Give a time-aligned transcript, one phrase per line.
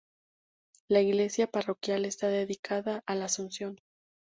[0.87, 3.77] La iglesia parroquial está dedicada a la Asunción.